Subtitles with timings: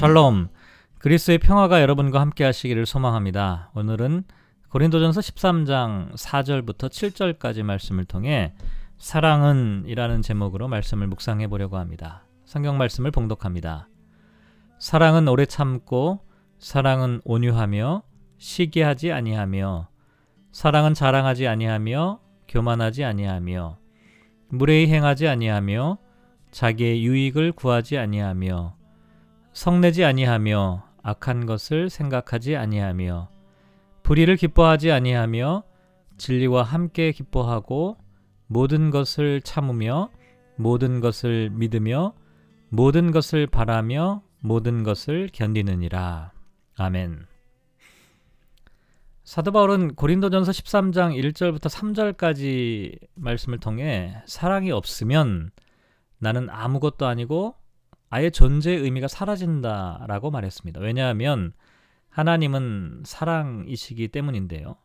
[0.00, 0.48] 샬롬.
[0.98, 3.70] 그리스의 평화가 여러분과 함께 하시기를 소망합니다.
[3.74, 4.24] 오늘은
[4.70, 8.54] 고린도전서 13장 4절부터 7절까지 말씀을 통해
[8.96, 12.24] 사랑은 이라는 제목으로 말씀을 묵상해 보려고 합니다.
[12.46, 13.90] 성경 말씀을 봉독합니다.
[14.78, 16.20] 사랑은 오래 참고
[16.58, 18.02] 사랑은 온유하며
[18.38, 19.90] 시기하지 아니하며
[20.50, 23.76] 사랑은 자랑하지 아니하며 교만하지 아니하며
[24.48, 25.98] 무례히 행하지 아니하며
[26.52, 28.79] 자기의 유익을 구하지 아니하며
[29.52, 33.28] 성내지 아니하며 악한 것을 생각하지 아니하며
[34.02, 35.64] 불의를 기뻐하지 아니하며
[36.16, 37.96] 진리와 함께 기뻐하고
[38.46, 40.10] 모든 것을 참으며
[40.56, 42.14] 모든 것을 믿으며
[42.68, 46.32] 모든 것을 바라며 모든 것을 견디느니라.
[46.76, 47.26] 아멘.
[49.24, 55.50] 사도 바울은 고린도전서 13장 1절부터 3절까지 말씀을 통해 사랑이 없으면
[56.18, 57.54] 나는 아무것도 아니고
[58.10, 60.80] 아예 존재의 의미가 사라진다라고 말했습니다.
[60.80, 61.52] 왜냐하면
[62.08, 64.76] 하나님은 사랑이시기 때문인데요.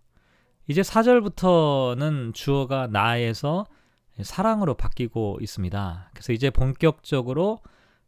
[0.67, 3.66] 이제 4절부터는 주어가 나에서
[4.22, 6.12] 사랑으로 바뀌고 있습니다.
[6.14, 7.59] 그래서 이제 본격적으로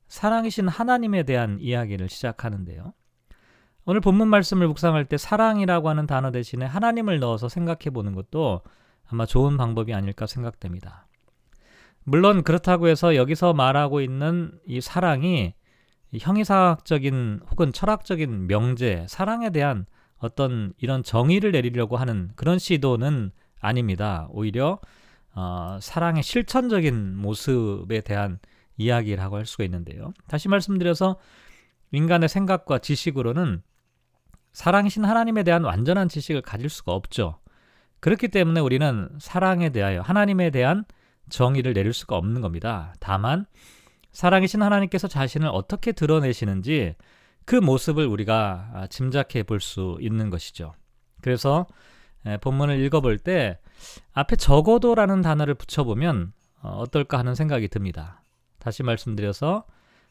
[0.07, 2.93] 사랑이신 하나님에 대한 이야기를 시작하는데요.
[3.85, 8.61] 오늘 본문 말씀을 묵상할 때 사랑이라고 하는 단어 대신에 하나님을 넣어서 생각해 보는 것도
[9.09, 11.06] 아마 좋은 방법이 아닐까 생각됩니다.
[12.09, 15.53] 물론 그렇다고 해서 여기서 말하고 있는 이 사랑이
[16.17, 19.85] 형이사학적인 혹은 철학적인 명제, 사랑에 대한
[20.17, 24.29] 어떤 이런 정의를 내리려고 하는 그런 시도는 아닙니다.
[24.29, 24.79] 오히려
[25.35, 28.39] 어, 사랑의 실천적인 모습에 대한
[28.77, 30.13] 이야기라고 할 수가 있는데요.
[30.29, 31.17] 다시 말씀드려서
[31.91, 33.61] 인간의 생각과 지식으로는
[34.53, 37.39] 사랑이신 하나님에 대한 완전한 지식을 가질 수가 없죠.
[37.99, 40.85] 그렇기 때문에 우리는 사랑에 대하여 하나님에 대한
[41.29, 42.93] 정의를 내릴 수가 없는 겁니다.
[42.99, 43.45] 다만
[44.11, 46.95] 사랑이신 하나님께서 자신을 어떻게 드러내시는지
[47.45, 50.73] 그 모습을 우리가 아, 짐작해 볼 수 있는 것이죠.
[51.21, 51.65] 그래서
[52.41, 53.59] 본문을 읽어볼 때
[54.13, 58.21] 앞에 적어도라는 단어를 붙여보면 어, 어떨까 하는 생각이 듭니다.
[58.59, 59.65] 다시 말씀드려서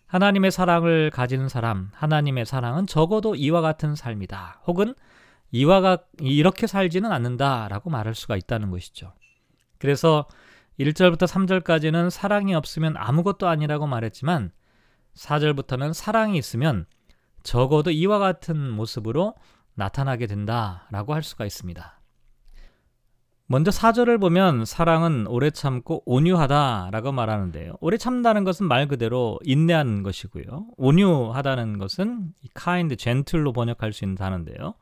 [0.07, 4.63] 하나님의 사랑을 가지는 사람, 하나님의 사랑은 적어도 이와 같은 삶이다.
[4.67, 4.95] 혹은
[5.51, 9.13] 이와 이렇게 살지는 않는다라고 말할 수가 있다는 것이죠.
[9.79, 10.27] 그래서
[10.79, 14.51] 1절부터 3절까지는 사랑이 없으면 아무것도 아니라고 말했지만
[15.15, 16.87] 4절부터는 사랑이 있으면
[17.43, 19.35] 적어도 이와 같은 모습으로
[19.75, 22.01] 나타나게 된다라고 할 수가 있습니다.
[23.49, 27.77] 먼저 4절을 보면 사랑은 오래 참고 온유하다라고 말하는데요.
[27.81, 30.67] 오래 참다는 것은 말 그대로 인내하는 것이고요.
[30.77, 34.75] 온유하다는 것은 kind, gentle로 번역할 수 있는 단어인데요.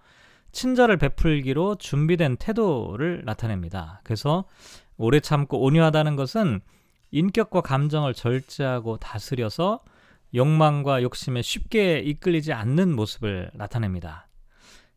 [0.53, 4.01] 친절을 베풀기로 준비된 태도를 나타냅니다.
[4.03, 4.45] 그래서
[4.97, 6.61] 오래 참고 온유하다는 것은
[7.11, 9.81] 인격과 감정을 절제하고 다스려서
[10.35, 14.29] 욕망과 욕심에 쉽게 이끌리지 않는 모습을 나타냅니다.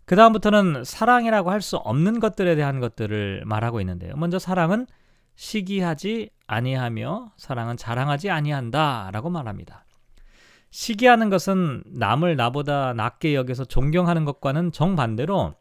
[0.05, 4.15] 그 다음부터는 사랑이라고 할 수 없는 것들에 대한 것들을 말하고 있는데요.
[4.15, 4.87] 먼저 사랑은
[5.35, 9.85] 시기하지 아니하며 사랑은 자랑하지 아니한다라고 말합니다.
[10.71, 15.53] 시기하는 것은 남을 나보다 낮게 여겨서 존경하는 것과는 정반대로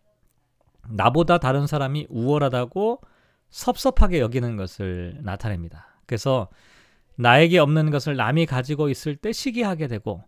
[0.89, 3.01] 나보다 다른 사람이 우월하다고
[3.51, 6.01] 섭섭하게 여기는 것을 나타냅니다.
[6.07, 6.49] 그래서
[7.17, 10.25] 나에게 없는 것을 남이 가지고 있을 때 시기하게 되고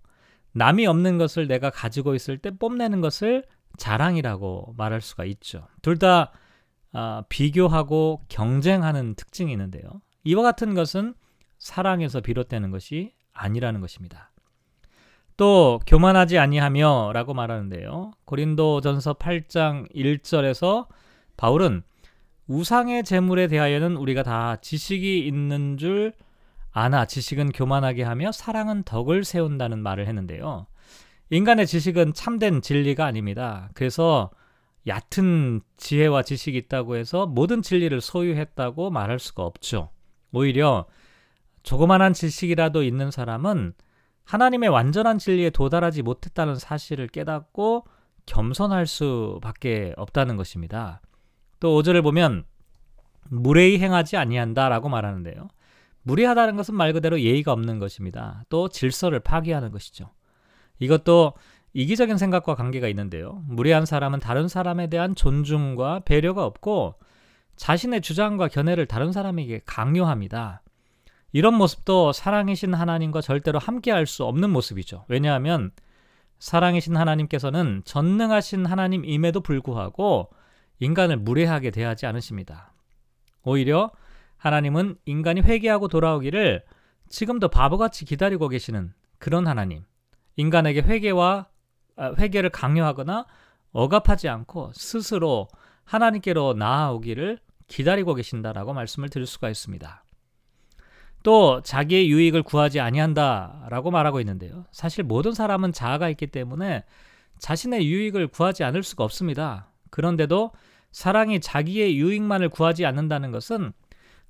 [0.53, 3.45] 남이 없는 것을 내가 가지고 있을 때 뽐내는 것을
[3.77, 5.67] 자랑이라고 말할 수가 있죠.
[5.83, 6.33] 둘다
[6.93, 10.01] 아, 비교하고 경쟁하는 특징이 있는데요.
[10.25, 11.15] 이와 같은 것은
[11.59, 14.33] 사랑에서 비롯되는 것이 아니라는 것입니다.
[15.37, 18.13] 또 교만하지 아니하며라고 말하는데요.
[18.25, 20.89] 고린도전서 8장 1절에서
[21.37, 21.83] 바울은
[22.49, 26.15] 우상의 재물에 대하여는 우리가 다 지식이 있는 줄
[26.73, 30.67] 아나 지식은 교만하게 하며 사랑은 덕을 세운다는 말을 했는데요.
[31.31, 33.69] 인간의 지식은 참된 진리가 아닙니다.
[33.75, 34.31] 그래서
[34.87, 39.91] 얕은 지혜와 지식이 있다고 해서 모든 진리를 소유했다고 말할 수가 없죠.
[40.33, 40.87] 오히려
[41.63, 43.75] 조그만한 지식이라도 있는 사람은
[44.25, 47.85] 하나님의 완전한 진리에 도달하지 못했다는 사실을 깨닫고
[48.25, 51.03] 겸손할 수밖에 없다는 것입니다.
[51.61, 52.45] 또 5절을 보면
[53.31, 55.49] 무례히 행하지 아니한다라고 말하는데요.
[56.03, 58.45] 무례하다는 것은 말 그대로 예의가 없는 것입니다.
[58.49, 60.11] 또 질서를 파괴하는 것이죠.
[60.79, 61.35] 이것도
[61.75, 63.43] 이기적인 생각과 관계가 있는데요.
[63.47, 66.95] 무례한 사람은 다른 사람에 대한 존중과 배려가 없고
[67.57, 70.63] 자신의 주장과 견해를 다른 사람에게 강요합니다.
[71.33, 75.05] 이런 모습도 사랑이신 하나님과 절대로 함께할 수 없는 모습이죠.
[75.09, 75.73] 왜냐하면
[76.39, 80.31] 사랑이신 하나님께서는 전능하신 하나님임에도 불구하고
[80.81, 82.73] 인간을 무례하게 대하지 않으십니다.
[83.43, 83.91] 오히려
[84.37, 86.65] 하나님은 인간이 회개하고 돌아오기를
[87.09, 89.85] 지금도 바보같이 기다리고 계시는 그런 하나님.
[90.37, 91.47] 인간에게 회개와
[91.97, 93.27] 아, 회개를 강요하거나
[93.73, 95.49] 억압하지 않고 스스로
[95.85, 100.05] 하나님께로 나아오기를 기다리고 계신다라고 말씀을 드릴 수가 있습니다.
[101.25, 104.65] 또 자기의 유익을 구하지 아니한다라고 말하고 있는데요.
[104.71, 106.85] 사실 모든 사람은 자아가 있기 때문에
[107.39, 109.68] 자신의 유익을 구하지 않을 수가 없습니다.
[109.91, 110.53] 그런데도
[110.93, 113.73] 사랑이 자기의 유익만을 구하지 않는다는 것은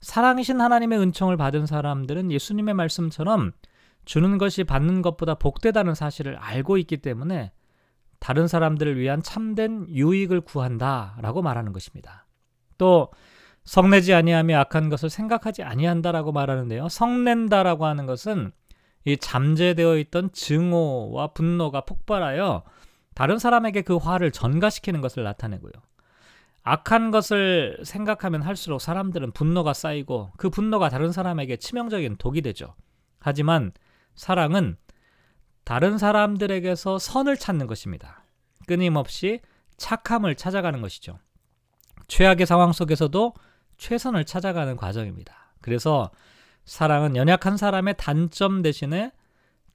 [0.01, 3.53] 사랑이신 하나님의 은총을 받은 사람들은 예수님의 말씀처럼
[4.05, 7.53] 주는 것이 받는 것보다 복되다는 사실을 알고 있기 때문에
[8.21, 12.27] 다른 사람들을 위한 참된 유익을 구한다라고 말하는 것입니다.
[12.79, 13.11] 또
[13.65, 16.89] 성내지 아니하며 악한 것을 생각하지 아니한다라고 말하는데요.
[16.89, 18.51] 성낸다라고 하는 것은
[19.05, 22.63] 이 잠재되어 있던 증오와 분노가 폭발하여
[23.19, 25.73] 다른 사람에게 그 화를 전가시키는 것을 나타내고요.
[26.63, 32.77] 악한 것을 생각하면 할수록 사람들은 분노가 쌓이고 그 분노가 다른 사람에게 치명적인 독이 되죠.
[33.19, 33.73] 하지만
[34.15, 34.77] 사랑은
[35.65, 38.23] 다른 사람들에게서 선을 찾는 것입니다.
[38.69, 39.41] 끊임없이
[39.79, 41.19] 착함을 찾아가는 것이죠.
[42.07, 43.35] 최악의 상황 속에서도
[43.79, 45.55] 최선을 찾아가는 과정입니다.
[45.61, 46.13] 그래서
[46.67, 49.11] 사랑은 연약한 사람의 단점 대신에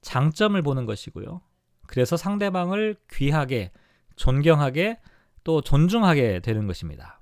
[0.00, 1.42] 장점을 보는 것이고요.
[1.86, 3.72] 그래서 상대방을 귀하게,
[4.16, 4.98] 존경하게,
[5.44, 7.20] 또 존중하게 되는 것입니다.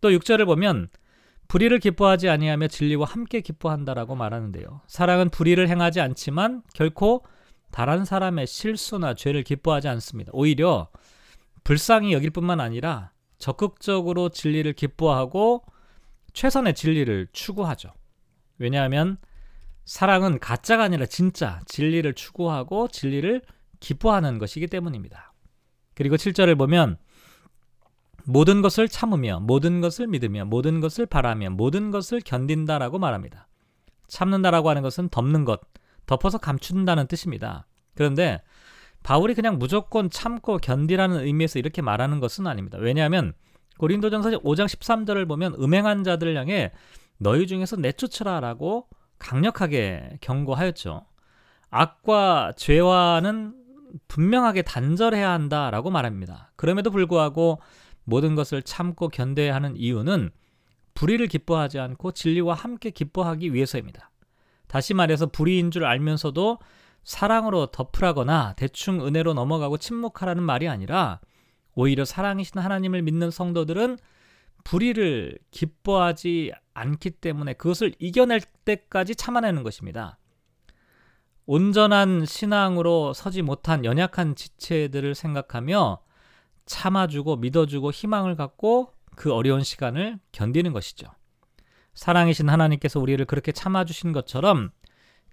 [0.00, 0.88] 또 6절을 보면
[1.48, 4.82] 불의를 기뻐하지 아니하며 진리와 함께 기뻐한다라고 말하는데요.
[4.86, 7.24] 사랑은 불의를 행하지 않지만 결코
[7.72, 10.30] 다른 사람의 실수나 죄를 기뻐하지 않습니다.
[10.32, 10.90] 오히려
[11.64, 15.64] 불쌍히 여길 뿐만 아니라 적극적으로 진리를 기뻐하고
[16.32, 17.92] 최선의 진리를 추구하죠.
[18.58, 19.16] 왜냐하면
[19.84, 23.42] 사랑은 가짜가 아니라 진짜 진리를 추구하고 진리를
[23.80, 25.32] 기뻐하는 것이기 때문입니다.
[25.94, 26.98] 그리고 7절을 보면
[28.24, 33.48] 모든 것을 참으며 모든 것을 믿으며 모든 것을 바라며 모든 것을 견딘다라고 말합니다.
[34.06, 35.60] 참는다라고 하는 것은 덮는 것,
[36.06, 37.66] 덮어서 감춘다는 뜻입니다.
[37.94, 38.42] 그런데
[39.02, 42.78] 바울이 그냥 무조건 참고 견디라는 의미에서 이렇게 말하는 것은 아닙니다.
[42.78, 43.32] 왜냐하면
[43.78, 46.72] 고린도전서 5장 13절을 보면 음행한 자들을 향해
[47.18, 48.88] 너희 중에서 내쫓으라라고
[49.18, 51.06] 강력하게 경고하였죠.
[51.70, 53.54] 악과 죄와는
[54.08, 56.52] 분명하게 단절해야 한다라고 말합니다.
[56.56, 57.60] 그럼에도 불구하고
[58.04, 60.30] 모든 것을 참고 견뎌야 하는 이유는
[60.94, 64.10] 불의를 기뻐하지 않고 진리와 함께 기뻐하기 위해서입니다.
[64.66, 66.58] 다시 말해서 불의인 줄 알면서도
[67.04, 71.20] 사랑으로 덮으라거나 대충 은혜로 넘어가고 침묵하라는 말이 아니라
[71.74, 73.98] 오히려 사랑이신 하나님을 믿는 성도들은
[74.64, 80.18] 불의를 기뻐하지 않기 때문에 그것을 이겨낼 때까지 참아내는 것입니다.
[81.52, 85.98] 온전한 신앙으로 서지 못한 연약한 지체들을 생각하며
[86.64, 91.08] 참아주고 믿어주고 희망을 갖고 그 어려운 시간을 견디는 것이죠.
[91.94, 94.70] 사랑이신 하나님께서 우리를 그렇게 참아주신 것처럼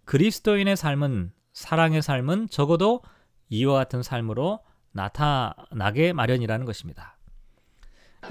[0.06, 3.04] 그리스도인의 삶은 사랑의 삶은 적어도
[3.50, 4.62] 이와 같은 삶으로
[4.94, 7.16] 나타나게 마련이라는 것입니다.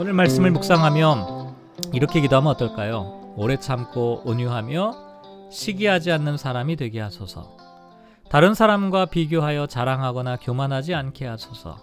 [0.00, 1.54] 오늘 말씀을 묵상하며
[1.92, 3.34] 이렇게 기도하면 어떨까요?
[3.36, 7.65] 오래 참고 온유하며 시기하지 않는 사람이 되게 하소서.
[8.28, 11.76] 다른 사람과 비교하여 자랑하거나 교만하지 않게 하소서.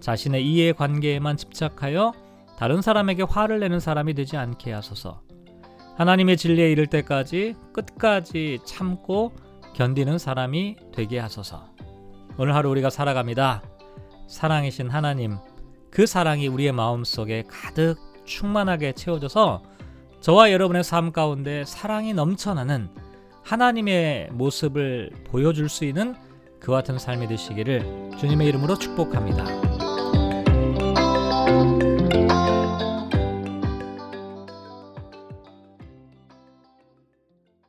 [0.00, 2.12] 자신의 이해 관계에만 집착하여
[2.58, 5.22] 다른 사람에게 화를 내는 사람이 되지 않게 하소서.
[5.96, 9.32] 하나님의 진리에 이를 때까지 끝까지 참고
[9.74, 11.70] 견디는 사람이 되게 하소서.
[12.36, 13.62] 오늘 하루 우리가 살아갑니다.
[14.28, 15.38] 사랑이신 하나님,
[15.90, 19.62] 그 사랑이 우리의 마음 속에 가득 충만하게 채워져서
[20.20, 22.90] 저와 여러분의 삶 가운데 사랑이 넘쳐나는
[23.50, 26.14] 하나님의 모습을 보여줄 수 있는
[26.60, 29.69] 그와 같은 삶이 되시기를 주님의 이름으로 축복합니다.